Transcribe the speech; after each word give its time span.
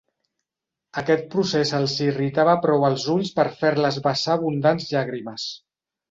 Aquest 0.99 1.25
procés 1.33 1.73
els 1.79 1.93
irritava 2.05 2.55
prou 2.63 2.85
els 2.89 3.05
ulls 3.15 3.29
per 3.41 3.45
fer-les 3.59 3.99
vessar 4.07 4.39
abundants 4.39 4.89
llàgrimes. 4.95 5.45